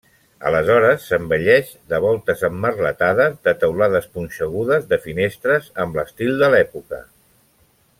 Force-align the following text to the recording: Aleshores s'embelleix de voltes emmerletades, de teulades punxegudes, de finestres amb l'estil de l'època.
Aleshores 0.49 1.03
s'embelleix 1.09 1.69
de 1.93 1.99
voltes 2.07 2.41
emmerletades, 2.49 3.37
de 3.49 3.55
teulades 3.67 4.11
punxegudes, 4.17 4.91
de 4.95 5.03
finestres 5.07 5.73
amb 5.87 6.01
l'estil 6.01 6.39
de 6.45 6.55
l'època. 6.57 7.05